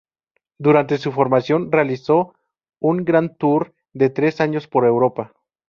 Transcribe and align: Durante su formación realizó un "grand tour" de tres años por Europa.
Durante 0.57 0.97
su 0.97 1.11
formación 1.11 1.71
realizó 1.71 2.33
un 2.79 3.05
"grand 3.05 3.37
tour" 3.37 3.75
de 3.93 4.09
tres 4.09 4.41
años 4.41 4.67
por 4.67 4.85
Europa. 4.85 5.31